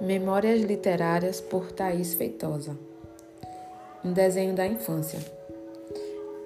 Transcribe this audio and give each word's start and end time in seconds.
Memórias 0.00 0.60
Literárias 0.60 1.40
por 1.40 1.72
Thaís 1.72 2.12
Feitosa. 2.12 2.76
Um 4.04 4.12
desenho 4.12 4.54
da 4.54 4.66
infância. 4.66 5.18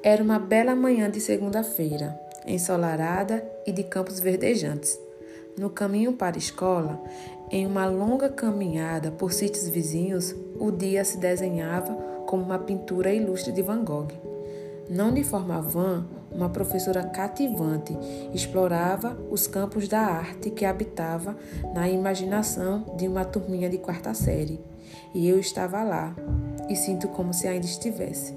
Era 0.05 0.23
uma 0.23 0.39
bela 0.39 0.75
manhã 0.77 1.11
de 1.11 1.21
segunda-feira, 1.21 2.19
ensolarada 2.47 3.45
e 3.67 3.73
de 3.73 3.83
campos 3.83 4.21
verdejantes. 4.21 4.99
No 5.59 5.69
caminho 5.69 6.13
para 6.13 6.37
a 6.37 6.39
escola, 6.39 7.03
em 7.51 7.67
uma 7.67 7.87
longa 7.87 8.29
caminhada 8.29 9.11
por 9.11 9.33
sítios 9.33 9.69
vizinhos, 9.69 10.35
o 10.59 10.71
dia 10.71 11.05
se 11.05 11.19
desenhava 11.19 11.93
como 12.27 12.45
uma 12.45 12.59
pintura 12.59 13.13
ilustre 13.13 13.53
de 13.53 13.63
Van 13.63 13.85
Gogh. 13.85 14.30
Não 14.91 15.15
de 15.15 15.23
forma 15.23 15.61
vã, 15.61 16.05
uma 16.33 16.49
professora 16.49 17.05
cativante 17.05 17.97
explorava 18.35 19.17
os 19.31 19.47
campos 19.47 19.87
da 19.87 20.01
arte 20.01 20.51
que 20.51 20.65
habitava 20.65 21.37
na 21.73 21.89
imaginação 21.89 22.85
de 22.97 23.07
uma 23.07 23.25
turminha 23.25 23.71
de 23.71 23.79
quarta 23.79 24.13
série. 24.15 24.61
E 25.15 25.29
eu 25.29 25.39
estava 25.39 25.85
lá, 25.85 26.13
e 26.69 26.75
sinto 26.75 27.07
como 27.07 27.33
se 27.33 27.47
ainda 27.47 27.67
estivesse. 27.67 28.37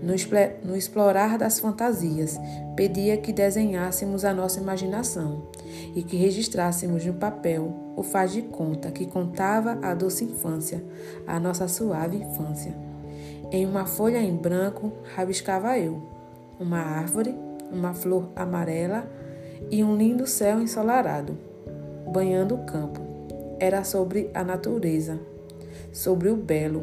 No, 0.00 0.76
explorar 0.76 1.36
das 1.36 1.58
fantasias, 1.58 2.38
pedia 2.76 3.16
que 3.16 3.32
desenhássemos 3.32 4.24
a 4.24 4.32
nossa 4.32 4.60
imaginação 4.60 5.48
e 5.96 6.04
que 6.04 6.16
registrássemos 6.16 7.04
no 7.04 7.14
papel 7.14 7.74
o 7.96 8.02
faz 8.04 8.30
de 8.32 8.42
conta 8.42 8.92
que 8.92 9.06
contava 9.06 9.76
a 9.82 9.92
doce 9.92 10.24
infância, 10.24 10.84
a 11.26 11.40
nossa 11.40 11.66
suave 11.66 12.18
infância. 12.18 12.93
Em 13.54 13.64
uma 13.66 13.86
folha 13.86 14.18
em 14.18 14.34
branco 14.34 14.92
rabiscava 15.14 15.78
eu, 15.78 16.02
uma 16.58 16.80
árvore, 16.80 17.32
uma 17.70 17.94
flor 17.94 18.28
amarela 18.34 19.08
e 19.70 19.84
um 19.84 19.96
lindo 19.96 20.26
céu 20.26 20.60
ensolarado, 20.60 21.38
banhando 22.12 22.56
o 22.56 22.64
campo. 22.64 23.00
Era 23.60 23.84
sobre 23.84 24.28
a 24.34 24.42
natureza, 24.42 25.20
sobre 25.92 26.30
o 26.30 26.36
belo. 26.36 26.82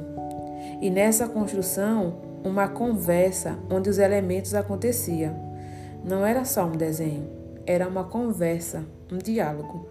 E 0.82 0.90
nessa 0.90 1.28
construção, 1.28 2.22
uma 2.42 2.70
conversa 2.70 3.60
onde 3.70 3.90
os 3.90 4.00
elementos 4.00 4.56
aconteciam. 4.56 5.36
Não 6.06 6.26
era 6.26 6.46
só 6.46 6.64
um 6.64 6.78
desenho, 6.78 7.30
era 7.66 7.86
uma 7.86 8.06
conversa, 8.06 8.86
um 9.12 9.18
diálogo. 9.18 9.90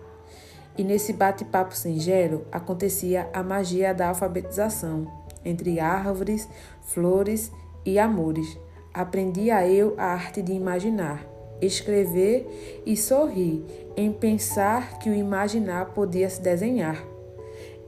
E 0.78 0.82
nesse 0.82 1.12
bate-papo 1.12 1.76
singelo 1.76 2.46
acontecia 2.50 3.28
a 3.34 3.42
magia 3.42 3.92
da 3.92 4.08
alfabetização 4.08 5.19
entre 5.44 5.80
árvores, 5.80 6.48
flores 6.82 7.50
e 7.84 7.98
amores. 7.98 8.58
Aprendia 8.92 9.66
eu 9.66 9.94
a 9.96 10.06
arte 10.06 10.42
de 10.42 10.52
imaginar, 10.52 11.24
escrever 11.60 12.82
e 12.84 12.96
sorrir 12.96 13.64
em 13.96 14.12
pensar 14.12 14.98
que 14.98 15.08
o 15.08 15.14
imaginar 15.14 15.86
podia 15.86 16.28
se 16.28 16.40
desenhar. 16.40 17.02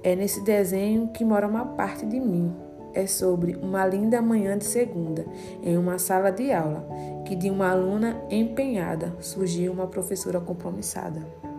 É 0.02 0.16
nesse 0.16 0.40
desenho 0.42 1.08
que 1.08 1.24
mora 1.24 1.46
uma 1.46 1.64
parte 1.64 2.04
de 2.06 2.18
mim. 2.18 2.52
É 2.94 3.06
sobre 3.06 3.56
uma 3.56 3.86
linda 3.86 4.20
manhã 4.20 4.58
de 4.58 4.64
segunda, 4.64 5.24
em 5.62 5.78
uma 5.78 5.98
sala 5.98 6.30
de 6.30 6.52
aula, 6.52 6.86
que 7.24 7.34
de 7.34 7.48
uma 7.48 7.70
aluna 7.70 8.22
empenhada 8.30 9.14
surgiu 9.18 9.72
uma 9.72 9.86
professora 9.86 10.38
compromissada. 10.40 11.51